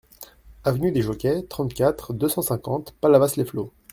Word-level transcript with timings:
Avenue 0.63 0.91
des 0.91 1.03
Jockeys, 1.03 1.45
trente-quatre, 1.47 2.11
deux 2.15 2.27
cent 2.27 2.41
cinquante 2.41 2.95
Palavas-les-Flots 3.01 3.71